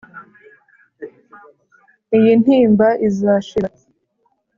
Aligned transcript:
iyi 2.17 2.31
ntimba 2.41 2.87
izashira 3.07 3.69